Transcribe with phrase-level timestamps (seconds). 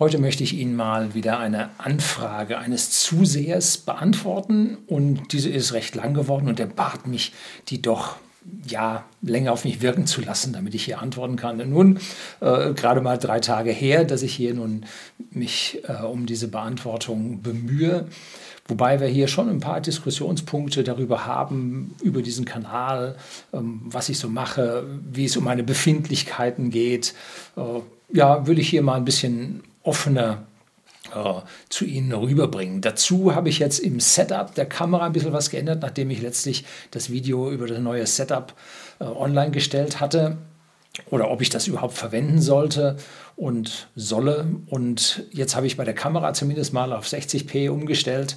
[0.00, 5.94] Heute möchte ich Ihnen mal wieder eine Anfrage eines Zusehers beantworten und diese ist recht
[5.94, 7.34] lang geworden und er bat mich,
[7.68, 8.16] die doch
[8.66, 11.58] ja, länger auf mich wirken zu lassen, damit ich hier antworten kann.
[11.68, 11.98] nun,
[12.40, 14.86] äh, gerade mal drei Tage her, dass ich hier nun
[15.32, 18.08] mich äh, um diese Beantwortung bemühe.
[18.68, 23.16] Wobei wir hier schon ein paar Diskussionspunkte darüber haben, über diesen Kanal,
[23.52, 27.12] ähm, was ich so mache, wie es um meine Befindlichkeiten geht.
[27.58, 27.80] Äh,
[28.16, 30.46] ja, würde ich hier mal ein bisschen offener
[31.14, 32.80] äh, zu Ihnen rüberbringen.
[32.80, 36.64] Dazu habe ich jetzt im Setup der Kamera ein bisschen was geändert, nachdem ich letztlich
[36.90, 38.54] das Video über das neue Setup
[39.00, 40.38] äh, online gestellt hatte
[41.10, 42.96] oder ob ich das überhaupt verwenden sollte
[43.36, 44.46] und solle.
[44.66, 48.36] Und jetzt habe ich bei der Kamera zumindest mal auf 60p umgestellt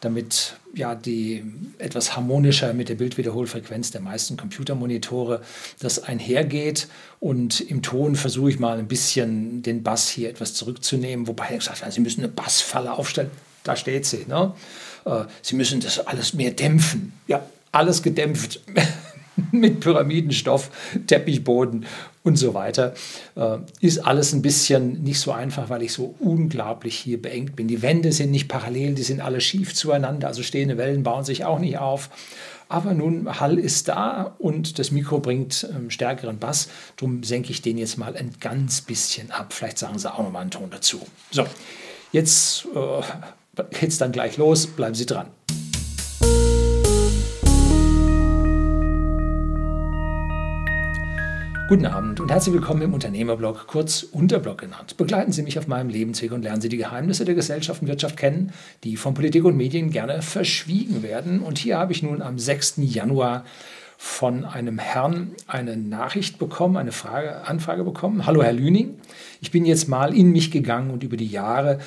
[0.00, 1.44] damit ja die
[1.78, 5.42] etwas harmonischer mit der Bildwiederholfrequenz der meisten Computermonitore
[5.80, 6.88] das einhergeht.
[7.20, 11.58] Und im Ton versuche ich mal ein bisschen den Bass hier etwas zurückzunehmen, wobei er
[11.58, 13.30] gesagt hat, Sie müssen eine Bassfalle aufstellen.
[13.64, 14.24] Da steht sie.
[14.26, 14.54] Ne?
[15.04, 17.12] Äh, sie müssen das alles mehr dämpfen.
[17.26, 18.60] Ja, alles gedämpft.
[19.52, 20.70] mit Pyramidenstoff,
[21.06, 21.86] Teppichboden
[22.28, 22.94] und so weiter.
[23.34, 27.66] Äh, ist alles ein bisschen nicht so einfach, weil ich so unglaublich hier beengt bin.
[27.66, 31.44] Die Wände sind nicht parallel, die sind alle schief zueinander, also stehende Wellen bauen sich
[31.44, 32.10] auch nicht auf.
[32.68, 36.68] Aber nun, Hall ist da und das Mikro bringt ähm, stärkeren Bass.
[36.96, 39.54] Darum senke ich den jetzt mal ein ganz bisschen ab.
[39.54, 41.00] Vielleicht sagen Sie auch noch mal einen Ton dazu.
[41.30, 41.46] So,
[42.12, 44.66] jetzt äh, geht's dann gleich los.
[44.66, 45.28] Bleiben Sie dran.
[51.68, 54.96] Guten Abend und herzlich willkommen im Unternehmerblog, kurz Unterblog genannt.
[54.96, 58.16] Begleiten Sie mich auf meinem Lebensweg und lernen Sie die Geheimnisse der Gesellschaft und Wirtschaft
[58.16, 61.40] kennen, die von Politik und Medien gerne verschwiegen werden.
[61.40, 62.76] Und hier habe ich nun am 6.
[62.78, 63.44] Januar
[63.98, 68.24] von einem Herrn eine Nachricht bekommen, eine Frage, Anfrage bekommen.
[68.24, 68.98] Hallo Herr Lüning,
[69.42, 71.80] ich bin jetzt mal in mich gegangen und über die Jahre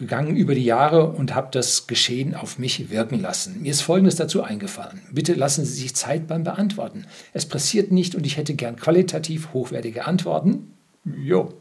[0.00, 3.62] gegangen über die Jahre und habe das Geschehen auf mich wirken lassen.
[3.62, 5.02] Mir ist Folgendes dazu eingefallen.
[5.12, 7.06] Bitte lassen Sie sich Zeit beim Beantworten.
[7.32, 10.72] Es passiert nicht und ich hätte gern qualitativ hochwertige Antworten.
[11.04, 11.52] Jo.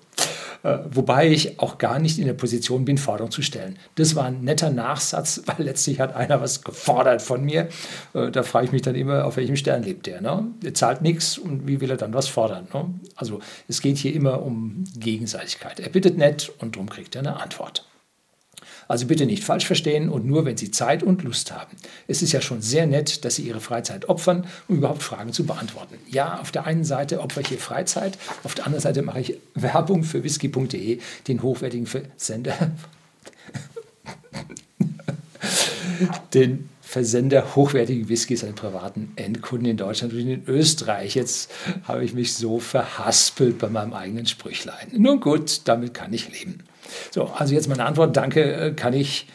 [0.63, 3.77] Äh, wobei ich auch gar nicht in der Position bin, Forderungen zu stellen.
[3.95, 7.69] Das war ein netter Nachsatz, weil letztlich hat einer was gefordert von mir.
[8.13, 10.21] Äh, da frage ich mich dann immer, auf welchem Stern lebt der.
[10.21, 10.47] Ne?
[10.63, 12.67] Der zahlt nichts und wie will er dann was fordern?
[12.73, 12.93] Ne?
[13.15, 15.79] Also es geht hier immer um Gegenseitigkeit.
[15.79, 17.85] Er bittet nett und darum kriegt er eine Antwort.
[18.87, 21.75] Also bitte nicht falsch verstehen und nur, wenn Sie Zeit und Lust haben.
[22.07, 25.45] Es ist ja schon sehr nett, dass Sie Ihre Freizeit opfern, um überhaupt Fragen zu
[25.45, 25.95] beantworten.
[26.07, 29.35] Ja, auf der einen Seite opfere ich hier Freizeit, auf der anderen Seite mache ich
[29.55, 32.55] Werbung für whisky.de, den hochwertigen Versender.
[36.33, 41.13] den Versender hochwertigen Whiskys an privaten Endkunden in Deutschland und in Österreich.
[41.13, 41.51] Jetzt
[41.83, 44.87] habe ich mich so verhaspelt bei meinem eigenen Sprüchlein.
[44.93, 46.63] Nun gut, damit kann ich leben.
[47.11, 48.17] So, also jetzt meine Antwort.
[48.17, 49.27] Danke, äh, kann ich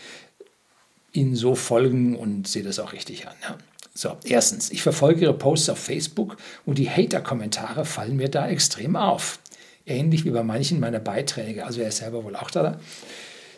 [1.12, 3.34] Ihnen so folgen und sehe das auch richtig an.
[3.40, 3.56] Ja.
[3.94, 8.96] So, erstens, ich verfolge Ihre Posts auf Facebook und die Hater-Kommentare fallen mir da extrem
[8.96, 9.38] auf.
[9.86, 12.80] Ähnlich wie bei manchen meiner Beiträge, also er ist selber wohl auch da.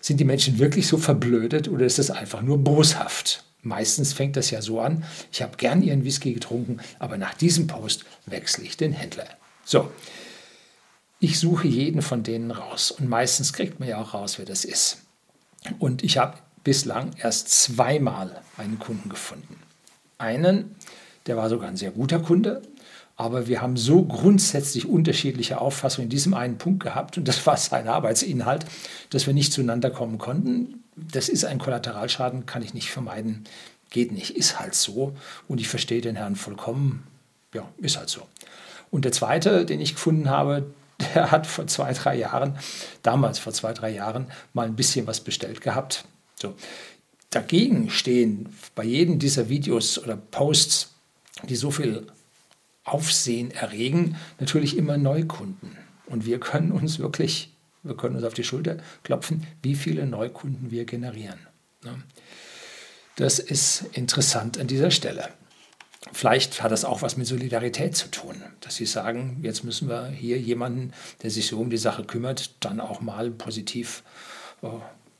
[0.02, 3.45] Sind die Menschen wirklich so verblödet oder ist es einfach nur boshaft?
[3.66, 7.66] Meistens fängt das ja so an, ich habe gern Ihren Whisky getrunken, aber nach diesem
[7.66, 9.26] Post wechsle ich den Händler.
[9.64, 9.90] So,
[11.18, 14.64] ich suche jeden von denen raus und meistens kriegt man ja auch raus, wer das
[14.64, 14.98] ist.
[15.80, 19.58] Und ich habe bislang erst zweimal einen Kunden gefunden.
[20.18, 20.76] Einen,
[21.26, 22.62] der war sogar ein sehr guter Kunde,
[23.16, 27.56] aber wir haben so grundsätzlich unterschiedliche Auffassungen in diesem einen Punkt gehabt und das war
[27.56, 28.64] sein Arbeitsinhalt,
[29.10, 30.84] dass wir nicht zueinander kommen konnten.
[30.96, 33.44] Das ist ein Kollateralschaden, kann ich nicht vermeiden,
[33.90, 35.14] geht nicht, ist halt so
[35.48, 37.06] und ich verstehe den Herrn vollkommen,
[37.54, 38.26] ja, ist halt so.
[38.90, 40.72] Und der zweite, den ich gefunden habe,
[41.14, 42.58] der hat vor zwei, drei Jahren,
[43.02, 46.04] damals vor zwei, drei Jahren, mal ein bisschen was bestellt gehabt.
[46.40, 46.54] So.
[47.30, 50.94] Dagegen stehen bei jedem dieser Videos oder Posts,
[51.48, 52.06] die so viel
[52.84, 55.76] Aufsehen erregen, natürlich immer Neukunden.
[56.06, 57.52] Und wir können uns wirklich,
[57.86, 61.38] wir können uns auf die Schulter klopfen, wie viele Neukunden wir generieren.
[61.84, 62.02] Ne?
[63.16, 65.28] Das ist interessant an dieser Stelle.
[66.12, 70.06] Vielleicht hat das auch was mit Solidarität zu tun, dass Sie sagen, jetzt müssen wir
[70.06, 70.92] hier jemanden,
[71.22, 74.04] der sich so um die Sache kümmert, dann auch mal positiv
[74.62, 74.68] äh,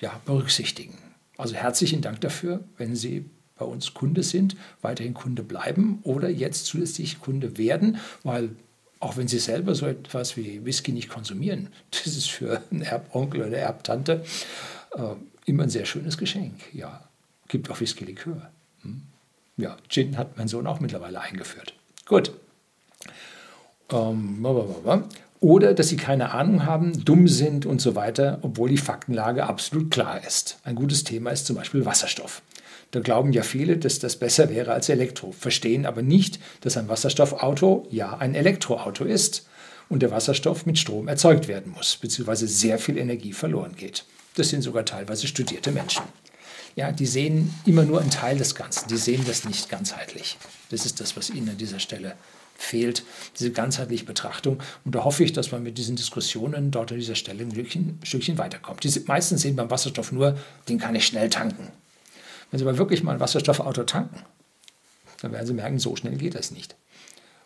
[0.00, 0.96] ja, berücksichtigen.
[1.36, 6.66] Also herzlichen Dank dafür, wenn Sie bei uns Kunde sind, weiterhin Kunde bleiben oder jetzt
[6.66, 8.50] zusätzlich Kunde werden, weil
[9.00, 13.40] auch wenn Sie selber so etwas wie Whisky nicht konsumieren, das ist für einen Erbonkel
[13.40, 14.24] oder eine Erbtante
[14.94, 15.14] äh,
[15.44, 16.54] immer ein sehr schönes Geschenk.
[16.72, 17.08] Ja,
[17.48, 18.50] gibt auch Whisky-Likör.
[18.82, 19.02] Hm?
[19.56, 21.74] Ja, Gin hat mein Sohn auch mittlerweile eingeführt.
[22.04, 22.32] Gut.
[23.90, 24.44] Ähm,
[25.40, 29.90] oder dass sie keine Ahnung haben, dumm sind und so weiter, obwohl die Faktenlage absolut
[29.90, 30.58] klar ist.
[30.64, 32.42] Ein gutes Thema ist zum Beispiel Wasserstoff.
[32.92, 36.88] Da glauben ja viele, dass das besser wäre als Elektro, verstehen aber nicht, dass ein
[36.88, 39.46] Wasserstoffauto ja ein Elektroauto ist
[39.88, 44.04] und der Wasserstoff mit Strom erzeugt werden muss, beziehungsweise sehr viel Energie verloren geht.
[44.36, 46.04] Das sind sogar teilweise studierte Menschen.
[46.76, 50.36] Ja, die sehen immer nur einen Teil des Ganzen, die sehen das nicht ganzheitlich.
[50.70, 52.16] Das ist das, was ihnen an dieser Stelle
[52.58, 53.02] fehlt,
[53.38, 54.58] diese ganzheitliche Betrachtung.
[54.84, 57.98] Und da hoffe ich, dass man mit diesen Diskussionen dort an dieser Stelle ein Stückchen,
[58.00, 58.84] ein Stückchen weiterkommt.
[58.84, 61.68] Die meisten sehen beim Wasserstoff nur, den kann ich schnell tanken.
[62.56, 64.22] Wenn Sie aber wirklich mal ein Wasserstoffauto tanken,
[65.20, 66.74] dann werden Sie merken, so schnell geht das nicht.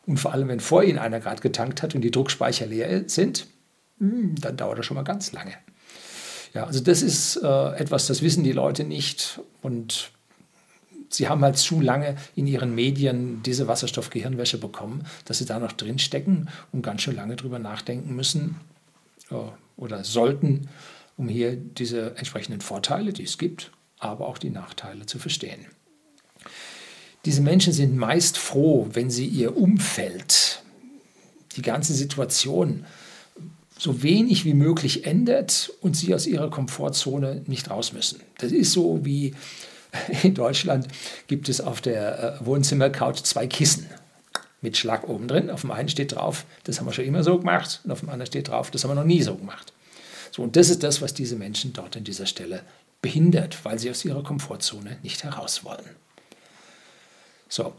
[0.07, 3.49] Und vor allem, wenn vor Ihnen einer gerade getankt hat und die Druckspeicher leer sind,
[3.99, 5.55] hm, dann dauert das schon mal ganz lange.
[6.55, 10.13] Ja, also das ist äh, etwas, das wissen die Leute nicht und
[11.09, 15.73] sie haben halt zu lange in ihren Medien diese Wasserstoffgehirnwäsche bekommen, dass sie da noch
[15.73, 18.61] drin stecken und ganz schön lange drüber nachdenken müssen
[19.33, 19.35] äh,
[19.77, 20.69] oder sollten,
[21.17, 25.67] um hier diese entsprechenden Vorteile, die es gibt, aber auch die Nachteile zu verstehen.
[27.27, 30.63] Diese Menschen sind meist froh, wenn sie ihr Umfeld,
[31.57, 32.87] die ganze Situation
[33.79, 38.21] so wenig wie möglich ändert und sie aus ihrer Komfortzone nicht raus müssen.
[38.39, 39.35] Das ist so wie
[40.23, 40.87] in Deutschland
[41.27, 43.87] gibt es auf der äh, Wohnzimmercouch zwei Kissen
[44.61, 45.51] mit Schlag oben drin.
[45.51, 48.11] Auf dem einen steht drauf, das haben wir schon immer so gemacht, und auf dem
[48.11, 49.73] anderen steht drauf, das haben wir noch nie so gemacht.
[50.31, 52.63] So, und das ist das, was diese Menschen dort an dieser Stelle
[53.03, 55.85] behindert, weil sie aus ihrer Komfortzone nicht heraus wollen.
[57.49, 57.75] So,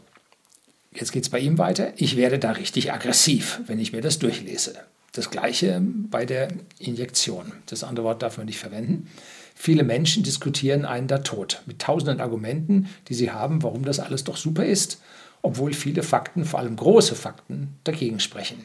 [0.92, 1.92] jetzt geht es bei ihm weiter.
[1.96, 4.74] Ich werde da richtig aggressiv, wenn ich mir das durchlese.
[5.12, 5.80] Das gleiche
[6.10, 6.48] bei der
[6.78, 7.52] Injektion.
[7.66, 9.10] Das andere Wort darf man nicht verwenden.
[9.54, 14.24] Viele Menschen diskutieren einen da tot mit tausenden Argumenten, die sie haben, warum das alles
[14.24, 15.02] doch super ist,
[15.42, 18.64] obwohl viele Fakten, vor allem große Fakten, dagegen sprechen.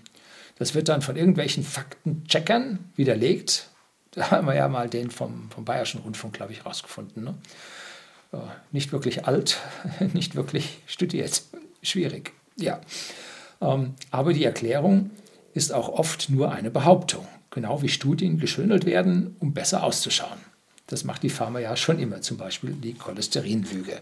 [0.58, 3.70] Das wird dann von irgendwelchen Faktencheckern widerlegt,
[4.18, 7.24] da haben wir ja mal den vom, vom Bayerischen Rundfunk, glaube ich, rausgefunden.
[7.24, 7.36] Ne?
[8.72, 9.60] nicht wirklich alt,
[10.14, 11.44] nicht wirklich studiert.
[11.82, 12.82] Schwierig, ja.
[13.62, 15.12] Ähm, aber die Erklärung
[15.54, 20.40] ist auch oft nur eine Behauptung, genau wie Studien geschönelt werden, um besser auszuschauen.
[20.88, 24.02] Das macht die Pharma ja schon immer, zum Beispiel die Cholesterinlüge.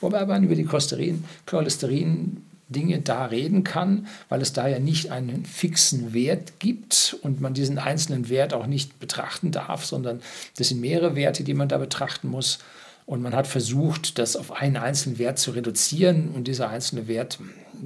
[0.00, 5.10] Wobei man über die Cholesterin, Cholesterin Dinge da reden kann, weil es da ja nicht
[5.10, 10.20] einen fixen Wert gibt und man diesen einzelnen Wert auch nicht betrachten darf, sondern
[10.56, 12.60] das sind mehrere Werte, die man da betrachten muss.
[13.06, 17.38] Und man hat versucht, das auf einen einzelnen Wert zu reduzieren und dieser einzelne Wert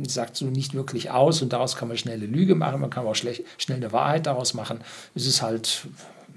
[0.06, 3.06] sagt so nicht wirklich aus und daraus kann man schnell eine Lüge machen, man kann
[3.06, 4.80] auch schnell eine Wahrheit daraus machen.
[5.14, 5.86] Es ist halt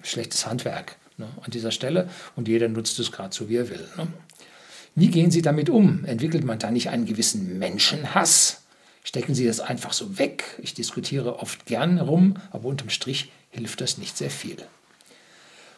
[0.04, 3.86] schlechtes Handwerk ne, an dieser Stelle und jeder nutzt es gerade so, wie er will.
[3.98, 4.08] Ne.
[5.00, 6.06] Wie gehen Sie damit um?
[6.06, 8.64] Entwickelt man da nicht einen gewissen Menschenhass?
[9.04, 10.44] Stecken Sie das einfach so weg?
[10.64, 14.58] Ich diskutiere oft gern rum, aber unterm Strich hilft das nicht sehr viel.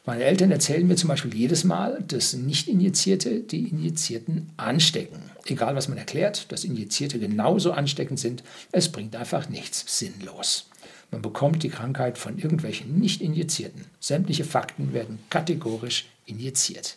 [0.05, 5.19] Meine Eltern erzählen mir zum Beispiel jedes Mal, dass Nicht-Injizierte die Injizierten anstecken.
[5.47, 10.69] Egal was man erklärt, dass Injizierte genauso ansteckend sind, es bringt einfach nichts, sinnlos.
[11.11, 13.83] Man bekommt die Krankheit von irgendwelchen Nicht-Injizierten.
[13.99, 16.95] Sämtliche Fakten werden kategorisch injiziert.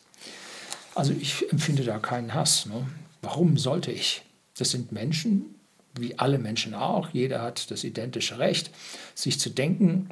[0.95, 2.67] Also ich empfinde da keinen Hass.
[2.67, 2.87] Ne?
[3.23, 4.23] Warum sollte ich?
[4.59, 5.55] Das sind Menschen,
[5.99, 7.11] wie alle Menschen auch.
[7.11, 8.71] Jeder hat das identische Recht,
[9.15, 10.11] sich zu denken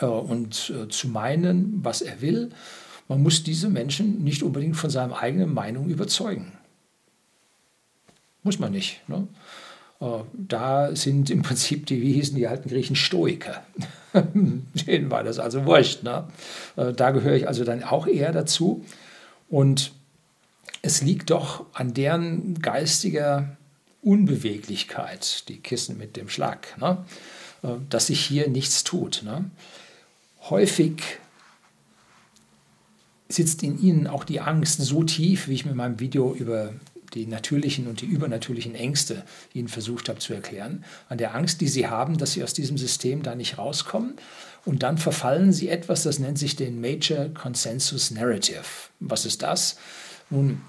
[0.00, 2.50] äh, und äh, zu meinen, was er will.
[3.08, 6.52] Man muss diese Menschen nicht unbedingt von seiner eigenen Meinung überzeugen.
[8.42, 9.00] Muss man nicht.
[9.08, 9.28] Ne?
[10.00, 13.62] Äh, da sind im Prinzip die, wie hießen die alten Griechen, Stoiker.
[14.14, 16.02] Denen war das also wurscht.
[16.02, 16.24] Ne?
[16.76, 18.84] Äh, da gehöre ich also dann auch eher dazu.
[19.48, 19.92] Und
[20.82, 23.56] es liegt doch an deren geistiger
[24.02, 27.04] Unbeweglichkeit, die Kissen mit dem Schlag, ne?
[27.62, 29.22] Äh, dass sich hier nichts tut.
[29.24, 29.50] Ne?
[30.48, 31.02] Häufig
[33.28, 36.72] sitzt in ihnen auch die Angst so tief, wie ich mir in meinem Video über
[37.14, 41.68] die natürlichen und die übernatürlichen Ängste Ihnen versucht habe zu erklären, an der Angst, die
[41.68, 44.14] Sie haben, dass Sie aus diesem System da nicht rauskommen.
[44.64, 48.64] Und dann verfallen Sie etwas, das nennt sich den Major Consensus Narrative.
[49.00, 49.78] Was ist das?
[50.30, 50.60] Nun,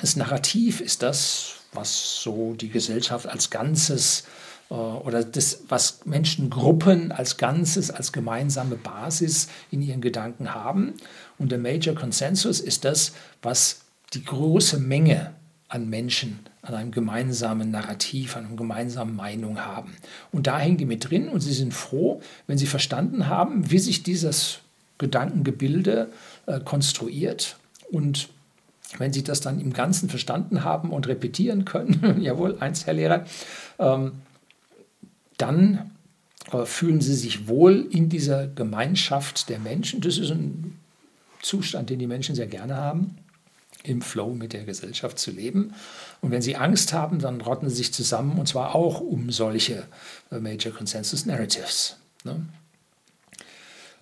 [0.00, 4.24] das Narrativ ist das, was so die Gesellschaft als Ganzes
[4.70, 10.94] äh, oder das, was Menschengruppen als Ganzes, als gemeinsame Basis in ihren Gedanken haben.
[11.38, 13.80] Und der Major Consensus ist das, was
[14.14, 15.32] die große Menge
[15.68, 19.96] an Menschen an einem gemeinsamen Narrativ, an einer gemeinsamen Meinung haben.
[20.32, 23.78] Und da hängen die mit drin und sie sind froh, wenn sie verstanden haben, wie
[23.78, 24.58] sich dieses
[24.98, 26.08] Gedankengebilde
[26.46, 27.56] äh, konstruiert
[27.90, 28.28] und
[28.98, 33.24] wenn Sie das dann im Ganzen verstanden haben und repetieren können, jawohl, eins, Herr Lehrer,
[33.78, 34.12] ähm,
[35.38, 35.90] dann
[36.52, 40.00] äh, fühlen sie sich wohl in dieser Gemeinschaft der Menschen.
[40.00, 40.78] Das ist ein
[41.42, 43.18] Zustand, den die Menschen sehr gerne haben,
[43.82, 45.74] im Flow mit der Gesellschaft zu leben.
[46.20, 49.84] Und wenn sie Angst haben, dann rotten sie sich zusammen und zwar auch um solche
[50.30, 51.96] äh, Major Consensus Narratives.
[52.24, 52.46] Ne?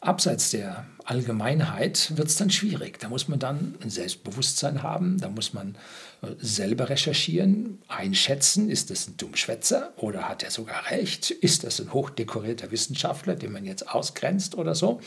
[0.01, 2.99] Abseits der Allgemeinheit wird es dann schwierig.
[2.99, 5.77] Da muss man dann ein Selbstbewusstsein haben, da muss man
[6.23, 11.31] äh, selber recherchieren, einschätzen, ist das ein Dummschwätzer oder hat er sogar recht?
[11.31, 15.01] Ist das ein hochdekorierter Wissenschaftler, den man jetzt ausgrenzt oder so?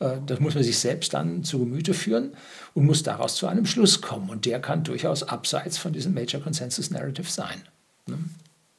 [0.00, 2.32] Äh, das muss man sich selbst dann zu Gemüte führen
[2.74, 4.30] und muss daraus zu einem Schluss kommen.
[4.30, 7.62] Und der kann durchaus abseits von diesem Major Consensus Narrative sein.
[8.06, 8.18] Ne?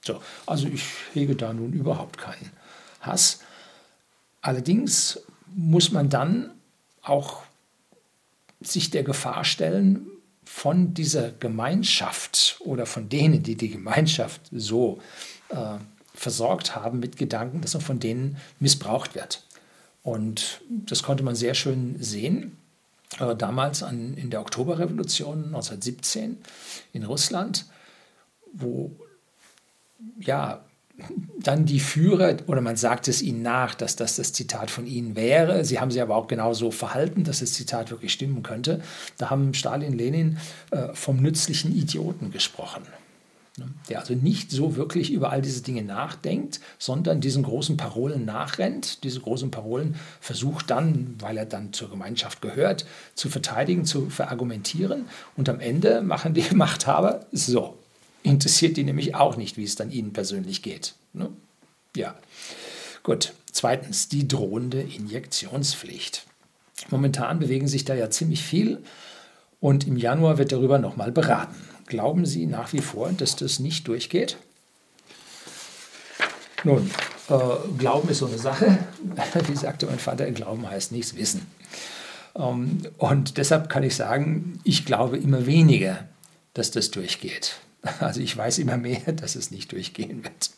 [0.03, 2.51] So, also ich hege da nun überhaupt keinen
[3.00, 3.39] Hass.
[4.42, 5.20] Allerdings
[5.56, 6.51] muss man dann
[7.03, 7.43] auch
[8.62, 10.07] sich der Gefahr stellen,
[10.45, 15.00] von dieser Gemeinschaft oder von denen, die die Gemeinschaft so
[15.50, 15.77] äh,
[16.13, 19.43] versorgt haben mit Gedanken, dass man von denen missbraucht wird.
[20.03, 22.57] Und das konnte man sehr schön sehen.
[23.19, 26.38] Äh, damals an, in der Oktoberrevolution 1917
[26.91, 27.65] in Russland,
[28.51, 28.91] wo
[30.19, 30.63] ja
[31.39, 35.15] dann die Führer, oder man sagt es ihnen nach, dass das das Zitat von ihnen
[35.15, 35.65] wäre.
[35.65, 38.81] Sie haben sich aber auch genauso verhalten, dass das Zitat wirklich stimmen könnte.
[39.17, 40.38] Da haben Stalin, Lenin
[40.71, 42.83] äh, vom nützlichen Idioten gesprochen.
[43.57, 43.67] Ne?
[43.89, 49.03] Der also nicht so wirklich über all diese Dinge nachdenkt, sondern diesen großen Parolen nachrennt,
[49.03, 52.85] diese großen Parolen versucht dann, weil er dann zur Gemeinschaft gehört,
[53.15, 55.05] zu verteidigen, zu verargumentieren.
[55.35, 57.77] Und am Ende machen die Machthaber so
[58.24, 60.96] interessiert die nämlich auch nicht, wie es dann ihnen persönlich geht.
[61.13, 61.30] Ne?
[61.96, 62.15] Ja,
[63.03, 63.34] gut.
[63.51, 66.25] Zweitens, die drohende Injektionspflicht.
[66.89, 68.82] Momentan bewegen sich da ja ziemlich viel
[69.60, 71.56] und im Januar wird darüber nochmal beraten.
[71.86, 74.38] Glauben Sie nach wie vor, dass das nicht durchgeht?
[76.63, 76.89] Nun,
[77.30, 77.34] äh,
[77.77, 78.80] Glauben ist so eine Sache.
[79.48, 81.46] Wie sagte mein Vater, Glauben heißt nichts wissen.
[82.36, 86.08] Ähm, und deshalb kann ich sagen, ich glaube immer weniger,
[86.53, 87.58] dass das durchgeht.
[87.99, 90.51] Also ich weiß immer mehr, dass es nicht durchgehen wird.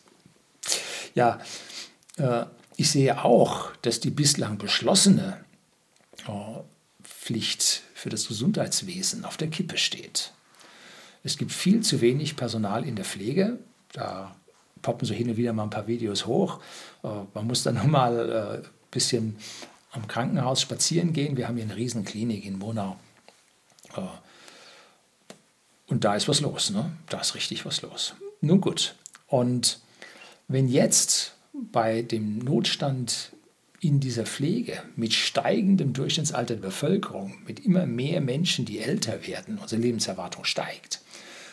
[1.14, 1.40] Ja,
[2.16, 2.44] äh,
[2.76, 5.44] ich sehe auch, dass die bislang beschlossene
[6.26, 6.60] äh,
[7.02, 10.32] Pflicht für das Gesundheitswesen auf der Kippe steht.
[11.24, 13.58] Es gibt viel zu wenig Personal in der Pflege.
[13.92, 14.36] Da
[14.82, 16.60] poppen so hin und wieder mal ein paar Videos hoch.
[17.02, 19.36] Äh, man muss dann nochmal ein bisschen
[19.92, 21.36] am Krankenhaus spazieren gehen.
[21.36, 22.98] Wir haben hier eine Riesenklinik in Monau.
[25.86, 26.90] Und da ist was los, ne?
[27.08, 28.14] Da ist richtig was los.
[28.40, 28.96] Nun gut.
[29.26, 29.80] Und
[30.48, 33.32] wenn jetzt bei dem Notstand
[33.80, 39.58] in dieser Pflege mit steigendem Durchschnittsalter der Bevölkerung, mit immer mehr Menschen, die älter werden,
[39.58, 41.00] unsere Lebenserwartung steigt,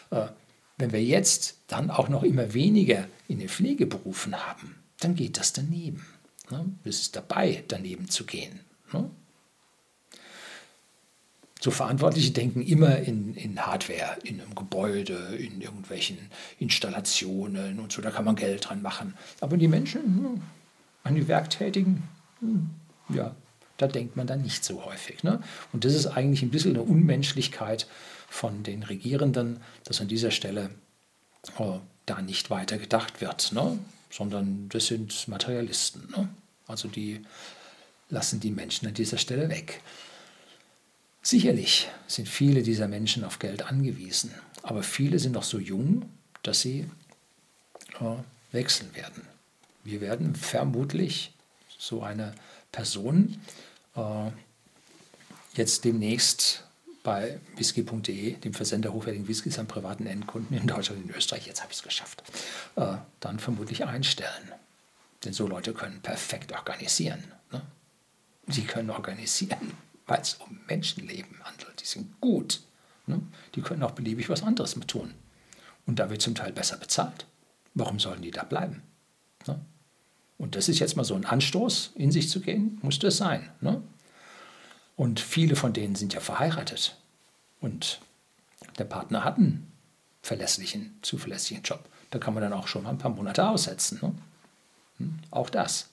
[0.10, 0.28] äh,
[0.78, 5.54] wenn wir jetzt dann auch noch immer weniger in den Pflegeberufen haben, dann geht das
[5.54, 6.06] daneben.
[6.50, 6.66] Ne?
[6.84, 8.60] Es ist dabei, daneben zu gehen.
[11.64, 16.18] So Verantwortliche denken immer in, in Hardware, in einem Gebäude, in irgendwelchen
[16.60, 19.14] Installationen und so, da kann man Geld dran machen.
[19.40, 20.42] Aber die Menschen, hm,
[21.06, 22.04] an die Werktätigen,
[22.42, 22.70] hm,
[23.16, 23.34] ja,
[23.78, 25.24] da denkt man dann nicht so häufig.
[25.24, 25.42] Ne?
[25.72, 27.88] Und das ist eigentlich ein bisschen eine Unmenschlichkeit
[28.28, 30.70] von den Regierenden, dass an dieser Stelle
[31.58, 33.80] oh, da nicht weiter gedacht wird, ne?
[34.10, 36.10] sondern das sind Materialisten.
[36.14, 36.28] Ne?
[36.68, 37.22] Also die
[38.10, 39.82] lassen die Menschen an dieser Stelle weg.
[41.26, 46.10] Sicherlich sind viele dieser Menschen auf Geld angewiesen, aber viele sind noch so jung,
[46.44, 46.86] dass sie
[48.02, 48.16] äh,
[48.52, 49.26] wechseln werden.
[49.86, 51.34] Wir werden vermutlich
[51.78, 52.36] so eine
[52.74, 53.40] Person
[53.96, 54.32] äh,
[55.56, 56.66] jetzt demnächst
[57.04, 61.62] bei whisky.de, dem Versender hochwertigen Whiskys an privaten Endkunden in Deutschland und in Österreich, jetzt
[61.62, 62.22] habe ich es geschafft,
[62.76, 64.52] äh, dann vermutlich einstellen.
[65.24, 67.24] Denn so Leute können perfekt organisieren.
[67.50, 67.62] Ne?
[68.48, 69.72] Sie können organisieren
[70.08, 71.82] weil es um Menschenleben handelt.
[71.82, 72.62] Die sind gut.
[73.08, 73.22] Ne?
[73.56, 75.14] Die können auch beliebig was anderes mit tun.
[75.86, 77.26] Und da wird zum Teil besser bezahlt.
[77.74, 78.84] Warum sollen die da bleiben?
[79.48, 79.60] Ne?
[80.38, 83.50] Und das ist jetzt mal so ein Anstoß, in sich zu gehen, muss das sein.
[83.62, 83.82] Ne?
[84.96, 86.98] Und viele von denen sind ja verheiratet.
[87.60, 88.00] Und
[88.78, 89.72] der Partner hat einen
[90.22, 91.88] verlässlichen, zuverlässigen Job.
[92.12, 94.00] Da kann man dann auch schon mal ein paar Monate aussetzen.
[94.02, 94.16] Ne?
[95.00, 95.20] Hm?
[95.32, 95.90] Auch das.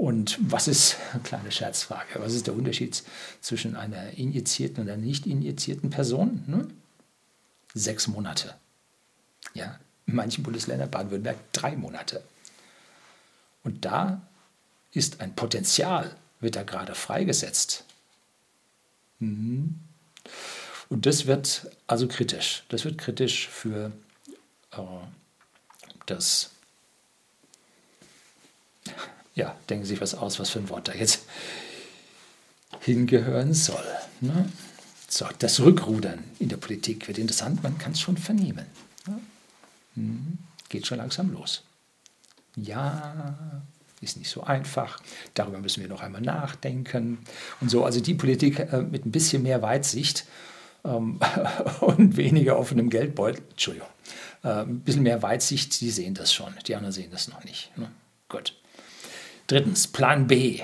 [0.00, 3.02] Und was ist, kleine Scherzfrage, was ist der Unterschied
[3.42, 6.42] zwischen einer injizierten und einer nicht injizierten Person?
[6.46, 6.68] Ne?
[7.74, 8.54] Sechs Monate.
[9.52, 12.22] Ja, in manchen Bundesländern, Baden-Württemberg, drei Monate.
[13.62, 14.22] Und da
[14.92, 17.84] ist ein Potenzial, wird da gerade freigesetzt.
[19.18, 19.80] Mhm.
[20.88, 22.64] Und das wird also kritisch.
[22.70, 23.92] Das wird kritisch für
[24.72, 24.80] äh,
[26.06, 26.52] das
[29.40, 31.22] Ja, denken Sie sich was aus, was für ein Wort da jetzt
[32.80, 33.86] hingehören soll.
[34.20, 34.50] Ne?
[35.08, 38.66] So, das Rückrudern in der Politik wird interessant, man kann es schon vernehmen.
[39.06, 39.20] Ne?
[39.94, 41.62] Hm, geht schon langsam los.
[42.54, 43.62] Ja,
[44.02, 45.00] ist nicht so einfach.
[45.32, 47.20] Darüber müssen wir noch einmal nachdenken.
[47.62, 50.26] Und so, also die Politik äh, mit ein bisschen mehr Weitsicht
[50.84, 51.18] ähm,
[51.80, 53.88] und weniger offenem Geldbeutel, Entschuldigung,
[54.44, 56.54] äh, ein bisschen mehr Weitsicht, die sehen das schon.
[56.66, 57.74] Die anderen sehen das noch nicht.
[57.78, 57.90] Ne?
[58.28, 58.59] Gut.
[59.50, 60.60] Drittens, Plan B.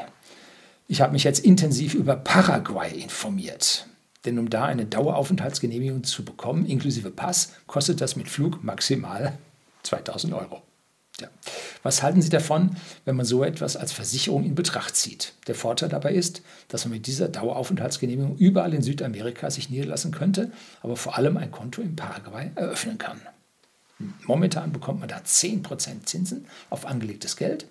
[0.86, 3.84] Ich habe mich jetzt intensiv über Paraguay informiert.
[4.24, 9.36] Denn um da eine Daueraufenthaltsgenehmigung zu bekommen, inklusive Pass, kostet das mit Flug maximal
[9.82, 10.62] 2000 Euro.
[11.20, 11.26] Ja.
[11.82, 15.32] Was halten Sie davon, wenn man so etwas als Versicherung in Betracht zieht?
[15.48, 20.52] Der Vorteil dabei ist, dass man mit dieser Daueraufenthaltsgenehmigung überall in Südamerika sich niederlassen könnte,
[20.80, 23.20] aber vor allem ein Konto in Paraguay eröffnen kann.
[24.26, 27.66] Momentan bekommt man da 10% Zinsen auf angelegtes Geld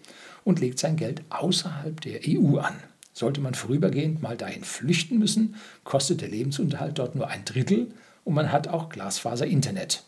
[0.45, 2.75] und legt sein Geld außerhalb der EU an.
[3.11, 7.91] Sollte man vorübergehend mal dahin flüchten müssen, kostet der Lebensunterhalt dort nur ein Drittel
[8.23, 10.03] und man hat auch Glasfaser-Internet.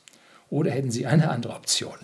[0.49, 1.97] Oder hätten Sie eine andere Option?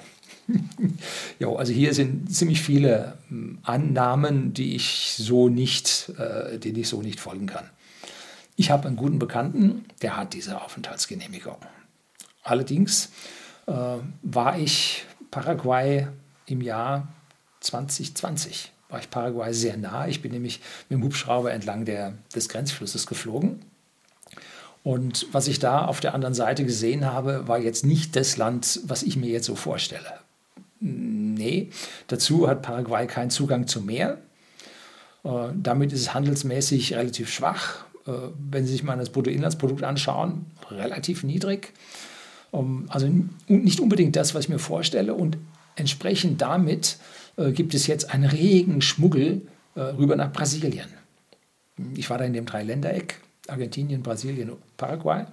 [1.40, 6.90] ja, also hier sind ziemlich viele hm, Annahmen, die ich so nicht, äh, denen ich
[6.90, 7.70] so nicht folgen kann.
[8.56, 11.58] Ich habe einen guten Bekannten, der hat diese Aufenthaltsgenehmigung.
[12.44, 13.10] Allerdings
[13.68, 13.74] äh,
[14.22, 16.08] war ich Paraguay
[16.46, 17.08] im Jahr
[17.64, 20.08] 2020 war ich Paraguay sehr nah.
[20.08, 23.60] Ich bin nämlich mit dem Hubschrauber entlang der, des Grenzflusses geflogen.
[24.84, 28.82] Und was ich da auf der anderen Seite gesehen habe, war jetzt nicht das Land,
[28.86, 30.20] was ich mir jetzt so vorstelle.
[30.80, 31.70] Nee,
[32.08, 34.20] dazu hat Paraguay keinen Zugang zum Meer.
[35.24, 37.86] Äh, damit ist es handelsmäßig relativ schwach.
[38.06, 38.12] Äh,
[38.52, 41.72] wenn Sie sich mal das Bruttoinlandsprodukt anschauen, relativ niedrig.
[42.52, 43.10] Ähm, also
[43.48, 45.14] nicht unbedingt das, was ich mir vorstelle.
[45.14, 45.38] Und
[45.76, 46.98] entsprechend damit
[47.38, 49.42] äh, gibt es jetzt einen regen Schmuggel
[49.76, 50.88] rüber nach Brasilien.
[51.96, 55.26] Ich war da in dem Dreiländereck, Argentinien, Brasilien, Paraguay.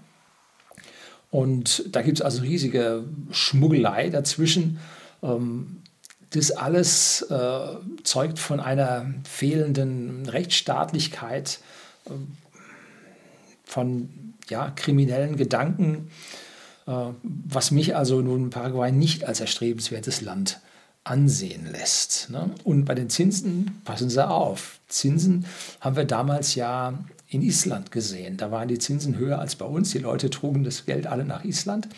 [1.31, 4.81] Und da gibt es also riesige Schmuggelei dazwischen.
[5.23, 5.83] Ähm,
[6.31, 11.61] das alles äh, zeugt von einer fehlenden Rechtsstaatlichkeit,
[12.07, 12.11] äh,
[13.65, 16.50] von ja, kriminellen Gedanken, äh,
[17.23, 20.61] was mich also nun Paraguay nicht als erstrebenswertes Land
[21.05, 22.31] ansehen lässt.
[22.31, 22.51] Ne?
[22.65, 25.47] Und bei den Zinsen, passen Sie auf, Zinsen
[25.81, 26.99] haben wir damals ja
[27.29, 28.37] in Island gesehen.
[28.37, 29.93] Da waren die Zinsen höher als bei uns.
[29.93, 31.89] Die Leute trugen das Geld alle nach Island.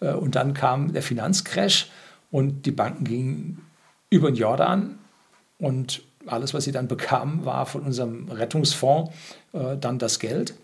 [0.00, 1.90] Äh, und dann kam der Finanzcrash
[2.30, 3.66] und die Banken gingen
[4.10, 4.98] über den Jordan
[5.58, 9.12] und alles, was sie dann bekamen, war von unserem Rettungsfonds
[9.52, 10.54] äh, dann das Geld.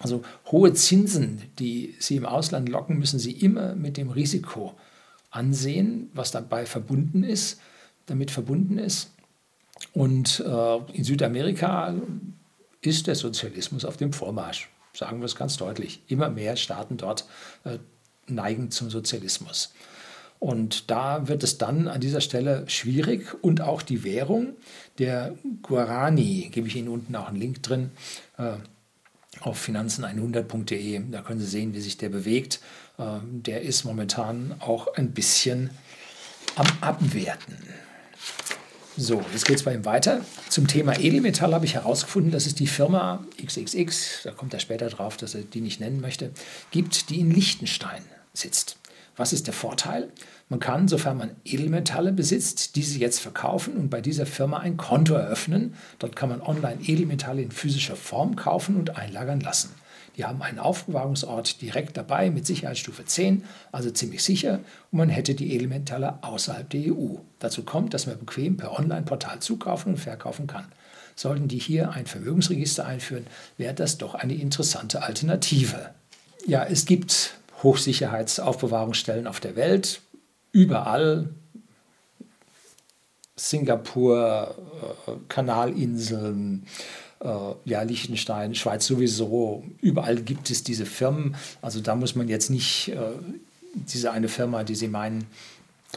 [0.00, 4.74] Also hohe Zinsen, die Sie im Ausland locken, müssen Sie immer mit dem Risiko
[5.30, 7.60] ansehen, was dabei verbunden ist,
[8.06, 9.10] damit verbunden ist.
[9.92, 11.94] Und äh, in Südamerika
[12.80, 16.02] ist der Sozialismus auf dem Vormarsch, sagen wir es ganz deutlich.
[16.08, 17.26] Immer mehr Staaten dort
[17.64, 17.78] äh,
[18.26, 19.72] neigen zum Sozialismus.
[20.38, 24.54] Und da wird es dann an dieser Stelle schwierig und auch die Währung,
[24.98, 27.90] der Guarani, gebe ich Ihnen unten auch einen Link drin,
[28.38, 28.54] äh,
[29.40, 32.60] auf finanzen100.de, da können Sie sehen, wie sich der bewegt.
[32.98, 35.70] Äh, der ist momentan auch ein bisschen
[36.56, 37.56] am Abwerten.
[38.96, 40.20] So, jetzt geht es bei ihm weiter.
[40.50, 44.90] Zum Thema Edelmetall habe ich herausgefunden, dass es die Firma XXX, da kommt er später
[44.90, 46.30] drauf, dass er die nicht nennen möchte,
[46.70, 48.76] gibt, die in Liechtenstein sitzt.
[49.16, 50.10] Was ist der Vorteil?
[50.52, 55.14] Man kann, sofern man Edelmetalle besitzt, diese jetzt verkaufen und bei dieser Firma ein Konto
[55.14, 55.72] eröffnen.
[55.98, 59.70] Dort kann man online Edelmetalle in physischer Form kaufen und einlagern lassen.
[60.18, 64.60] Die haben einen Aufbewahrungsort direkt dabei mit Sicherheitsstufe 10, also ziemlich sicher,
[64.90, 67.14] und man hätte die Edelmetalle außerhalb der EU.
[67.38, 70.66] Dazu kommt, dass man bequem per Online-Portal zukaufen und verkaufen kann.
[71.16, 75.94] Sollten die hier ein Vermögensregister einführen, wäre das doch eine interessante Alternative.
[76.46, 80.02] Ja, es gibt Hochsicherheitsaufbewahrungsstellen auf der Welt,
[80.52, 81.30] überall.
[83.36, 84.54] Singapur,
[85.06, 86.66] äh, Kanalinseln,
[87.20, 87.28] äh,
[87.64, 91.34] ja, Liechtenstein, Schweiz sowieso, überall gibt es diese Firmen.
[91.60, 92.98] Also da muss man jetzt nicht äh,
[93.74, 95.26] diese eine Firma, die Sie meinen,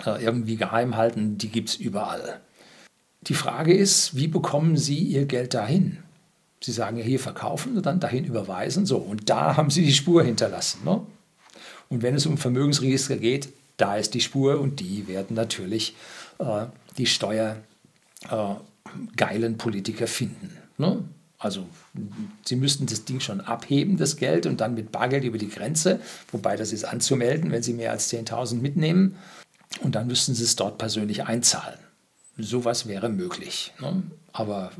[0.05, 2.41] irgendwie geheim halten, die gibt es überall.
[3.27, 5.99] Die Frage ist, wie bekommen Sie Ihr Geld dahin?
[6.61, 8.85] Sie sagen ja hier verkaufen und dann dahin überweisen.
[8.85, 10.81] So, und da haben Sie die Spur hinterlassen.
[10.83, 11.01] Ne?
[11.89, 15.95] Und wenn es um Vermögensregister geht, da ist die Spur und die werden natürlich
[16.39, 16.65] äh,
[16.97, 17.63] die steuergeilen
[19.53, 20.57] äh, Politiker finden.
[20.77, 21.03] Ne?
[21.37, 21.67] Also
[22.45, 25.99] sie müssten das Ding schon abheben, das Geld, und dann mit Bargeld über die Grenze,
[26.31, 29.15] wobei das ist anzumelden, wenn sie mehr als 10.000 mitnehmen.
[29.81, 31.79] Und dann müssten sie es dort persönlich einzahlen.
[32.37, 33.73] sowas wäre möglich.
[33.79, 34.03] Ne?
[34.31, 34.71] Aber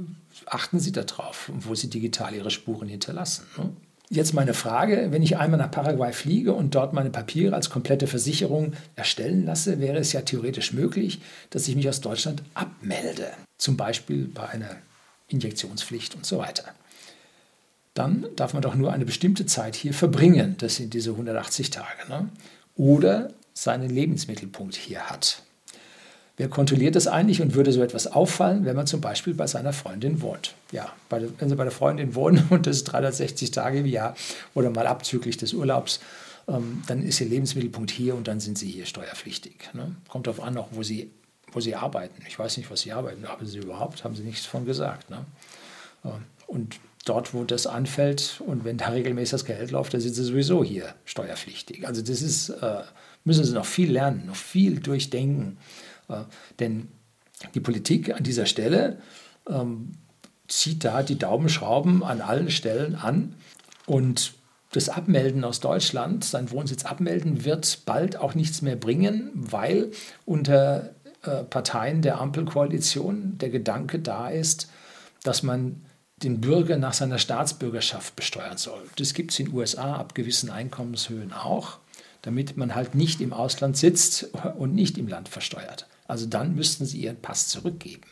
[0.46, 3.46] achten Sie darauf, wo Sie digital Ihre Spuren hinterlassen.
[3.58, 3.72] Ne?
[4.10, 8.06] Jetzt meine Frage, wenn ich einmal nach Paraguay fliege und dort meine Papiere als komplette
[8.06, 13.32] Versicherung erstellen lasse, wäre es ja theoretisch möglich, dass ich mich aus Deutschland abmelde.
[13.58, 14.70] Zum Beispiel bei einer
[15.28, 16.66] Injektionspflicht und so weiter.
[17.96, 20.56] Dann darf man doch nur eine bestimmte Zeit hier verbringen.
[20.60, 22.08] Das sind diese 180 Tage.
[22.10, 22.30] Ne?
[22.76, 25.42] Oder seinen Lebensmittelpunkt hier hat.
[26.38, 29.72] Wer kontrolliert das eigentlich und würde so etwas auffallen, wenn man zum Beispiel bei seiner
[29.72, 30.54] Freundin wohnt?
[30.72, 34.16] Ja, der, wenn Sie bei der Freundin wohnen und das ist 360 Tage im Jahr
[34.54, 36.02] oder mal abzüglich des Urlaubs,
[36.48, 39.70] ähm, dann ist Ihr Lebensmittelpunkt hier und dann sind Sie hier steuerpflichtig.
[39.74, 39.96] Ne?
[40.10, 41.10] Kommt darauf an, auch wo Sie,
[41.54, 42.22] wo Sie arbeiten.
[42.28, 45.10] Ich weiß nicht, was Sie arbeiten, aber Sie überhaupt, haben Sie nichts von gesagt.
[45.10, 45.26] Ne?
[46.04, 46.12] Ähm,
[46.48, 50.24] und dort, wo das anfällt und wenn da regelmäßig das Geld läuft, dann sind Sie
[50.24, 51.88] sowieso hier steuerpflichtig.
[51.88, 52.82] Also das ist, äh,
[53.24, 55.58] müssen Sie noch viel lernen, noch viel durchdenken.
[56.10, 56.24] Äh,
[56.60, 56.90] denn
[57.54, 59.00] die Politik an dieser Stelle
[59.50, 59.92] ähm,
[60.48, 63.36] zieht da die Daumenschrauben an allen Stellen an
[63.86, 64.34] und
[64.72, 69.92] das Abmelden aus Deutschland, sein Wohnsitz abmelden, wird bald auch nichts mehr bringen, weil
[70.26, 74.70] unter äh, Parteien der Ampelkoalition der Gedanke da ist,
[75.24, 75.86] dass man
[76.18, 78.82] den Bürger nach seiner Staatsbürgerschaft besteuern soll.
[78.98, 81.80] Das gibt es in den USA ab gewissen Einkommenshöhen auch,
[82.26, 85.88] damit man halt nicht im Ausland sitzt und nicht im Land versteuert.
[86.08, 88.08] Also dann müssten sie ihren Pass zurückgeben.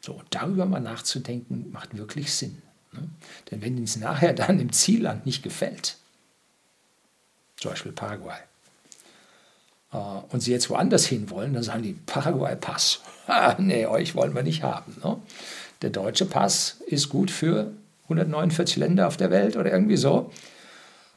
[0.00, 2.60] So, darüber mal nachzudenken, macht wirklich Sinn.
[2.90, 3.08] Ne?
[3.50, 5.96] Denn wenn es nachher dann im Zielland nicht gefällt,
[7.56, 8.38] zum Beispiel Paraguay,
[9.92, 13.00] äh, und sie jetzt woanders hin wollen, dann sagen die Paraguay-Pass.
[13.58, 14.96] nee, euch wollen wir nicht haben.
[15.04, 15.18] Ne?
[15.82, 17.70] Der deutsche Pass ist gut für
[18.04, 20.32] 149 Länder auf der Welt oder irgendwie so.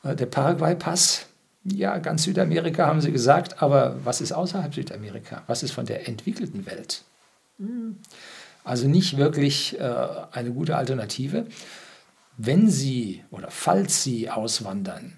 [0.05, 1.25] Äh, der Paraguay-Pass
[1.65, 5.41] ja, ganz Südamerika haben sie gesagt, aber was ist außerhalb Südamerika?
[5.47, 7.03] Was ist von der entwickelten Welt?
[7.57, 7.97] Hm.
[8.63, 11.47] Also nicht wirklich äh, eine gute Alternative.
[12.37, 15.13] Wenn Sie oder falls Sie auswandern,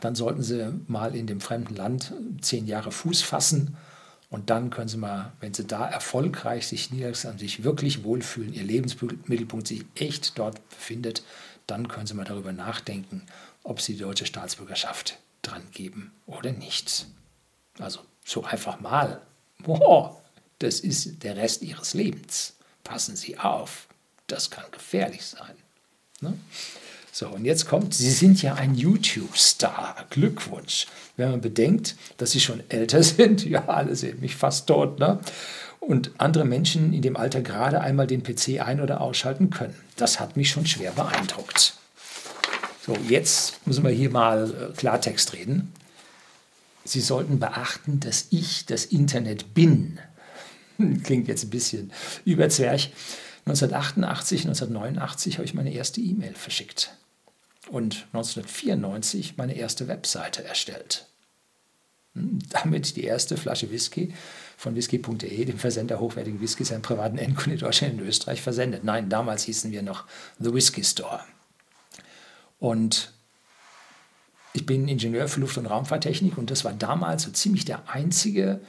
[0.00, 3.76] dann sollten Sie mal in dem fremden Land zehn Jahre Fuß fassen
[4.30, 8.64] und dann können Sie mal, wenn Sie da erfolgreich sich niederlassen, sich wirklich wohlfühlen, Ihr
[8.64, 11.22] Lebensmittelpunkt sich echt dort befindet,
[11.66, 13.22] dann können Sie mal darüber nachdenken,
[13.62, 17.06] ob Sie die deutsche Staatsbürgerschaft dran geben oder nichts.
[17.78, 19.22] Also so einfach mal.
[19.58, 20.20] Boah,
[20.58, 22.54] das ist der Rest ihres Lebens.
[22.84, 23.88] Passen Sie auf,
[24.26, 25.56] das kann gefährlich sein.
[26.20, 26.34] Ne?
[27.14, 30.06] So, und jetzt kommt, Sie sind ja ein YouTube-Star.
[30.08, 30.86] Glückwunsch.
[31.16, 35.20] Wenn man bedenkt, dass Sie schon älter sind, ja, alle sehen mich fast tot, ne?
[35.78, 39.74] Und andere Menschen in dem Alter gerade einmal den PC ein- oder ausschalten können.
[39.96, 41.74] Das hat mich schon schwer beeindruckt.
[42.84, 45.72] So, jetzt müssen wir hier mal äh, Klartext reden.
[46.84, 50.00] Sie sollten beachten, dass ich das Internet bin.
[51.04, 51.92] Klingt jetzt ein bisschen
[52.24, 52.88] überzwerg.
[53.46, 56.96] 1988, 1989 habe ich meine erste E-Mail verschickt
[57.70, 61.06] und 1994 meine erste Webseite erstellt.
[62.14, 64.12] Hm, damit die erste Flasche Whisky
[64.56, 68.82] von whisky.de, dem Versender hochwertigen Whiskys, an privaten Endkunden in Deutschland und Österreich versendet.
[68.82, 70.04] Nein, damals hießen wir noch
[70.40, 71.20] The Whisky Store.
[72.62, 73.12] Und
[74.52, 78.60] ich bin Ingenieur für Luft- und Raumfahrttechnik und das war damals so ziemlich der einzige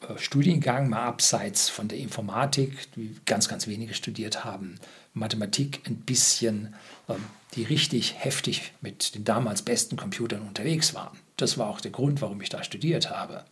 [0.00, 4.80] äh, Studiengang, mal abseits von der Informatik, die ganz, ganz wenige studiert haben,
[5.12, 6.74] Mathematik ein bisschen,
[7.10, 7.22] ähm,
[7.54, 11.18] die richtig heftig mit den damals besten Computern unterwegs waren.
[11.36, 13.44] Das war auch der Grund, warum ich da studiert habe.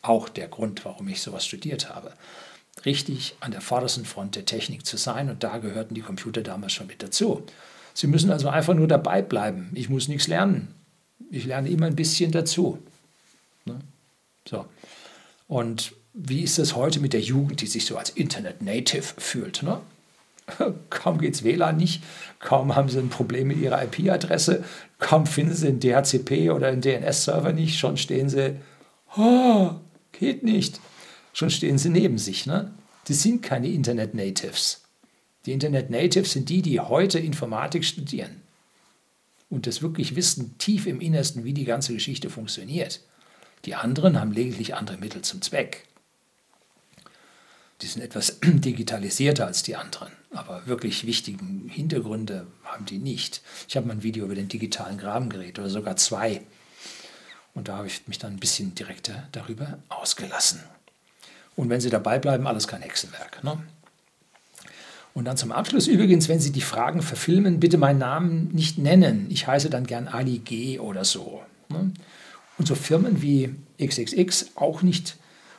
[0.00, 2.14] Auch der Grund, warum ich sowas studiert habe.
[2.86, 6.72] Richtig an der vordersten Front der Technik zu sein und da gehörten die Computer damals
[6.72, 7.44] schon mit dazu.
[7.94, 9.70] Sie müssen also einfach nur dabei bleiben.
[9.74, 10.74] Ich muss nichts lernen.
[11.30, 12.78] Ich lerne immer ein bisschen dazu.
[13.64, 13.80] Ne?
[14.48, 14.66] So.
[15.48, 19.62] Und wie ist das heute mit der Jugend, die sich so als Internet-Native fühlt?
[19.62, 19.80] Ne?
[20.90, 22.02] Kaum es WLAN nicht,
[22.40, 24.64] kaum haben sie ein Problem mit ihrer IP-Adresse,
[24.98, 28.56] kaum finden sie einen DHCP oder einen DNS-Server nicht, schon stehen sie,
[29.16, 29.70] oh,
[30.12, 30.80] geht nicht.
[31.32, 32.46] Schon stehen sie neben sich.
[32.46, 32.72] Ne?
[33.08, 34.81] Die sind keine Internet-Natives.
[35.46, 38.42] Die Internet Natives sind die, die heute Informatik studieren
[39.50, 43.00] und das wirklich wissen tief im Innersten, wie die ganze Geschichte funktioniert.
[43.64, 45.86] Die anderen haben lediglich andere Mittel zum Zweck.
[47.80, 53.42] Die sind etwas digitalisierter als die anderen, aber wirklich wichtigen Hintergründe haben die nicht.
[53.68, 56.42] Ich habe mal ein Video über den digitalen Grabengerät oder sogar zwei.
[57.54, 60.62] Und da habe ich mich dann ein bisschen direkter darüber ausgelassen.
[61.56, 63.44] Und wenn Sie dabei bleiben, alles kein Hexenwerk.
[63.44, 63.62] Ne?
[65.14, 69.26] Und dann zum Abschluss übrigens, wenn Sie die Fragen verfilmen, bitte meinen Namen nicht nennen.
[69.28, 71.42] Ich heiße dann gern Ali G oder so.
[71.68, 71.92] Ne?
[72.58, 75.16] Und so Firmen wie XXX auch nicht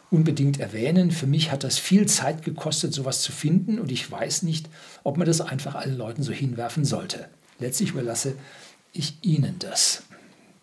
[0.10, 1.12] unbedingt erwähnen.
[1.12, 4.70] Für mich hat das viel Zeit gekostet, sowas zu finden und ich weiß nicht,
[5.04, 7.28] ob man das einfach allen Leuten so hinwerfen sollte.
[7.60, 8.36] Letztlich überlasse
[8.92, 10.04] ich Ihnen das.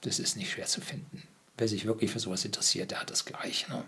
[0.03, 1.22] Das ist nicht schwer zu finden.
[1.61, 3.68] Wer sich wirklich für sowas interessiert, der hat das gleich.
[3.68, 3.85] Ne?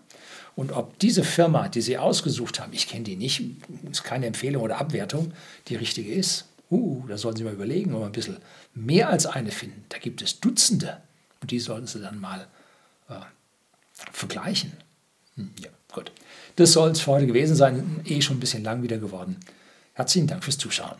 [0.54, 3.42] Und ob diese Firma, die Sie ausgesucht haben, ich kenne die nicht,
[3.90, 5.32] ist keine Empfehlung oder Abwertung,
[5.68, 8.36] die richtige ist, uh, da sollten Sie mal überlegen, ob ein bisschen
[8.74, 9.86] mehr als eine finden.
[9.88, 11.00] Da gibt es Dutzende.
[11.40, 12.46] Und die sollten Sie dann mal
[13.08, 13.14] äh,
[14.12, 14.74] vergleichen.
[15.36, 16.12] Hm, ja, gut.
[16.56, 18.02] Das soll es für heute gewesen sein.
[18.04, 19.40] Eh schon ein bisschen lang wieder geworden.
[19.94, 20.96] Herzlichen Dank fürs Zuschauen.